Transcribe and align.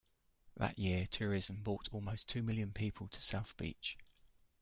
That 0.57 0.79
year, 0.79 1.05
tourism 1.05 1.61
brought 1.61 1.93
almost 1.93 2.27
two 2.27 2.41
million 2.41 2.73
people 2.73 3.07
to 3.09 3.21
South 3.21 3.55
Beach. 3.55 3.99